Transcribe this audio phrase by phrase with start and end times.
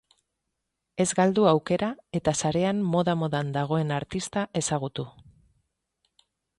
[1.05, 1.91] Ez galdu aukera
[2.21, 5.11] eta sarean moda-modan dagoen artista ezagutu.